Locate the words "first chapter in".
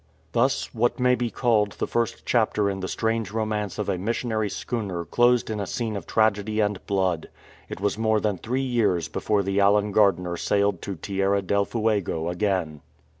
1.85-2.79